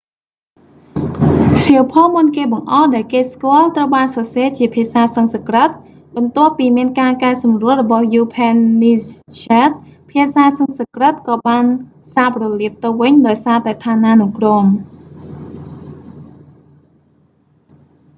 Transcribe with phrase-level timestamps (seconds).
[1.63, 5.69] សៀវភៅមុនគេបង្អស់ដែលគេស្គាល់ត្រូវបានសរសេរជាភាសាសំស្ក្រឹត
[6.15, 9.05] បន្ទាប់ពីមានការកែសម្រួលរបស់យូភែននីស
[9.37, 11.65] ស្ហែដ upanishads ភាសាសំស្ក្រឹតក៏បាន
[12.13, 14.65] សាបរលាបទៅវិញដោយសារតែឋានានុក្រម